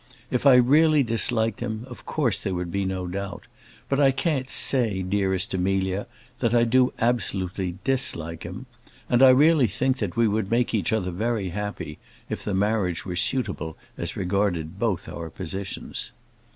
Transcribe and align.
If 0.31 0.47
I 0.47 0.55
really 0.55 1.03
disliked 1.03 1.59
him, 1.59 1.85
of 1.87 2.07
course 2.07 2.41
there 2.41 2.55
would 2.55 2.71
be 2.71 2.85
no 2.85 3.05
doubt; 3.05 3.43
but 3.87 3.99
I 3.99 4.09
can't 4.09 4.49
say, 4.49 5.03
dearest 5.03 5.53
Amelia, 5.53 6.07
that 6.39 6.55
I 6.55 6.63
do 6.63 6.91
absolutely 6.97 7.75
dislike 7.83 8.41
him; 8.41 8.65
and 9.11 9.21
I 9.21 9.29
really 9.29 9.67
think 9.67 9.99
that 9.99 10.15
we 10.15 10.27
would 10.27 10.49
make 10.49 10.73
each 10.73 10.91
other 10.91 11.11
very 11.11 11.49
happy, 11.49 11.99
if 12.29 12.43
the 12.43 12.55
marriage 12.55 13.05
were 13.05 13.15
suitable 13.15 13.77
as 13.95 14.17
regarded 14.17 14.79
both 14.79 15.07
our 15.07 15.29
positions. 15.29 16.11